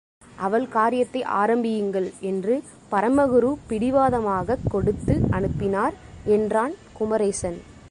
அவள் 0.35 0.67
காரியத்தை 0.67 1.23
ஆரம்பியுங்கள் 1.23 2.13
என்று 2.21 2.63
பரமகுரு 2.91 3.55
பிடிவாதமாகக் 3.69 4.67
கொடுத்து 4.71 5.21
அனுப்பினார், 5.31 5.93
என்றான் 6.25 6.73
குமரேசன். 6.93 7.59